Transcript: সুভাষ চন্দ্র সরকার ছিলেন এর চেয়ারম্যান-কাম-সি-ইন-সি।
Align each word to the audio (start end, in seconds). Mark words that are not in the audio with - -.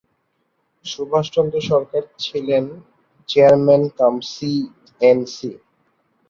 সুভাষ 0.85 1.25
চন্দ্র 1.35 1.57
সরকার 1.69 2.03
ছিলেন 2.23 2.65
এর 2.69 2.75
চেয়ারম্যান-কাম-সি-ইন-সি। 3.29 5.49